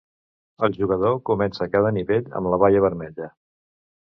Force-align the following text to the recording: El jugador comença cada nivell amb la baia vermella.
El 0.67 0.77
jugador 0.77 1.17
comença 1.31 1.67
cada 1.75 1.91
nivell 1.99 2.33
amb 2.41 2.51
la 2.55 2.59
baia 2.65 2.83
vermella. 2.89 3.29